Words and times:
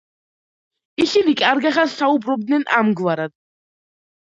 ისინი 1.05 1.35
კარგა 1.43 1.73
ხანს 1.77 1.95
საუბრობდნენ 2.01 2.69
ამგვარად. 2.81 3.37